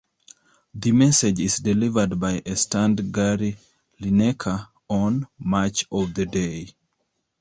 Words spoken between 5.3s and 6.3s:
"Match of the